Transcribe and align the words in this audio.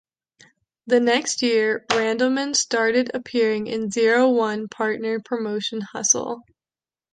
The 0.87 0.99
next 0.99 1.43
year, 1.43 1.85
Randleman 1.91 2.55
started 2.55 3.11
appearing 3.13 3.67
in 3.67 3.91
Zero-One's 3.91 4.69
partner 4.71 5.19
promotion 5.19 5.81
Hustle. 5.93 6.41